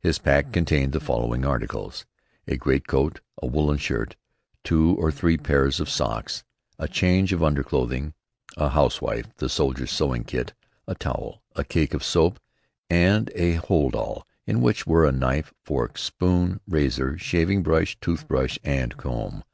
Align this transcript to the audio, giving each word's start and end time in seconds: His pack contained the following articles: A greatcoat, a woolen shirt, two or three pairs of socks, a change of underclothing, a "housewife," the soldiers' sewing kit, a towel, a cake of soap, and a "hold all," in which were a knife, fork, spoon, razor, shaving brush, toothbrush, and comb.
His 0.00 0.18
pack 0.18 0.52
contained 0.52 0.92
the 0.92 0.98
following 0.98 1.44
articles: 1.44 2.04
A 2.48 2.56
greatcoat, 2.56 3.20
a 3.40 3.46
woolen 3.46 3.78
shirt, 3.78 4.16
two 4.64 4.96
or 4.98 5.12
three 5.12 5.36
pairs 5.36 5.78
of 5.78 5.88
socks, 5.88 6.42
a 6.80 6.88
change 6.88 7.32
of 7.32 7.44
underclothing, 7.44 8.14
a 8.56 8.70
"housewife," 8.70 9.26
the 9.36 9.48
soldiers' 9.48 9.92
sewing 9.92 10.24
kit, 10.24 10.52
a 10.88 10.96
towel, 10.96 11.44
a 11.54 11.62
cake 11.62 11.94
of 11.94 12.02
soap, 12.02 12.40
and 12.90 13.30
a 13.36 13.52
"hold 13.52 13.94
all," 13.94 14.26
in 14.48 14.60
which 14.60 14.84
were 14.84 15.06
a 15.06 15.12
knife, 15.12 15.54
fork, 15.62 15.96
spoon, 15.96 16.58
razor, 16.66 17.16
shaving 17.16 17.62
brush, 17.62 17.96
toothbrush, 18.00 18.58
and 18.64 18.96
comb. 18.96 19.44